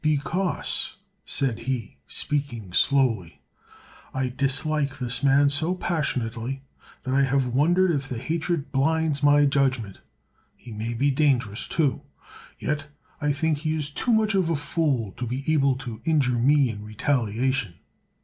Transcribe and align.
"Because," 0.03 0.95
said 1.27 1.59
he, 1.69 1.97
speaking 2.07 2.73
slowly, 2.73 3.39
"I 4.15 4.29
dislike 4.29 4.97
this 4.97 5.21
man 5.21 5.51
so 5.51 5.75
passionately 5.75 6.63
that 7.03 7.13
I 7.13 7.21
have 7.21 7.45
wondered 7.45 7.91
if 7.91 8.09
the 8.09 8.17
hatred 8.17 8.71
blinds 8.71 9.21
my 9.21 9.45
judgment. 9.45 10.01
He 10.55 10.71
may 10.71 10.95
be 10.95 11.11
dangerous, 11.11 11.67
too, 11.67 12.01
yet 12.57 12.87
I 13.21 13.31
think 13.31 13.59
he 13.59 13.75
is 13.75 13.91
too 13.91 14.11
much 14.11 14.33
of 14.33 14.49
a 14.49 14.55
fool 14.55 15.11
to 15.17 15.27
be 15.27 15.43
able 15.53 15.75
to 15.75 16.01
injure 16.03 16.39
me 16.39 16.71
in 16.71 16.83
retaliation. 16.83 17.75